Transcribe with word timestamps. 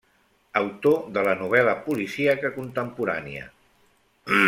Autor 0.61 1.03
de 1.17 1.25
la 1.27 1.35
novel·la 1.43 1.75
policíaca 1.89 2.51
contemporània. 2.57 3.49